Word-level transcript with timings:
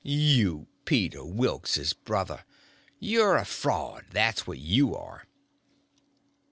You 0.03 0.65
Peter 0.85 1.23
Wilks's 1.23 1.93
brother! 1.93 2.43
You're 2.97 3.35
a 3.37 3.45
fraud, 3.45 4.05
that's 4.09 4.47
what 4.47 4.57
you 4.57 4.95
are!" 4.95 5.27